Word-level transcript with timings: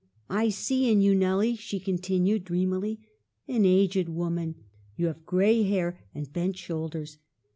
"'I 0.41 0.49
see 0.49 0.89
in 0.91 0.99
you, 1.01 1.13
Nelly,' 1.13 1.55
she 1.55 1.79
continued, 1.79 2.43
dream 2.45 2.73
ily,' 2.73 3.01
an 3.47 3.65
aged 3.65 4.09
woman: 4.09 4.55
you 4.95 5.05
have 5.05 5.27
gray 5.27 5.61
hair 5.61 5.99
and 6.15 6.33
bent 6.33 6.57
shoulders. 6.57 7.19